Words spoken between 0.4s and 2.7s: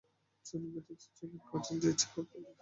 চুল বেঁধেছে, চোখে কাজল দিয়েছে-কপালে।